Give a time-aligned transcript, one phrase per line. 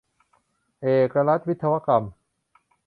[0.81, 2.03] เอกรัฐวิศวกรรม